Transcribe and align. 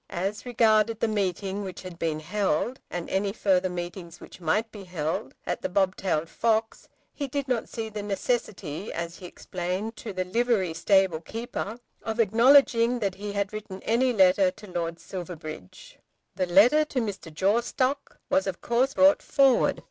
As 0.15 0.47
regarded 0.47 0.99
the 0.99 1.07
meeting 1.07 1.63
which 1.63 1.83
had 1.83 1.99
been 1.99 2.21
held, 2.21 2.79
and 2.89 3.07
any 3.07 3.31
further 3.31 3.69
meetings 3.69 4.19
which 4.19 4.41
might 4.41 4.71
be 4.71 4.83
held, 4.85 5.35
at 5.45 5.61
The 5.61 5.69
Bobtailed 5.69 6.27
Fox, 6.27 6.89
he 7.13 7.27
did 7.27 7.47
not 7.47 7.69
see 7.69 7.87
the 7.87 8.01
necessity, 8.01 8.91
as 8.91 9.17
he 9.17 9.27
explained 9.27 9.95
to 9.97 10.11
the 10.11 10.25
livery 10.25 10.73
stable 10.73 11.21
keeper, 11.21 11.77
of 12.01 12.19
acknowledging 12.19 12.97
that 12.97 13.13
he 13.13 13.33
had 13.33 13.53
written 13.53 13.79
any 13.83 14.11
letter 14.11 14.49
to 14.49 14.65
Lord 14.71 14.99
Silverbridge. 14.99 15.99
The 16.35 16.47
letter 16.47 16.83
to 16.85 16.99
Mr. 16.99 17.31
Jawstock 17.31 18.17
was 18.27 18.47
of 18.47 18.59
course 18.59 18.95
brought 18.95 19.21
forward. 19.21 19.79